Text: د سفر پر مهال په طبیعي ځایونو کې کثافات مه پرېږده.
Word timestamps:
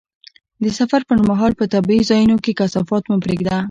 د 0.63 0.65
سفر 0.79 1.01
پر 1.09 1.17
مهال 1.29 1.51
په 1.59 1.65
طبیعي 1.73 2.03
ځایونو 2.09 2.35
کې 2.43 2.57
کثافات 2.59 3.03
مه 3.09 3.17
پرېږده. 3.23 3.55